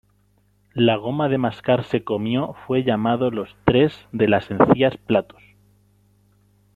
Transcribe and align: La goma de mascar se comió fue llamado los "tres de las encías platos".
La 0.73 0.95
goma 0.95 1.29
de 1.29 1.37
mascar 1.37 1.83
se 1.83 2.03
comió 2.03 2.55
fue 2.65 2.83
llamado 2.83 3.29
los 3.29 3.55
"tres 3.65 4.07
de 4.11 4.27
las 4.27 4.49
encías 4.49 4.97
platos". 4.97 5.43